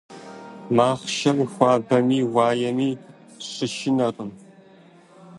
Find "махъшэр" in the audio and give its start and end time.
0.75-1.37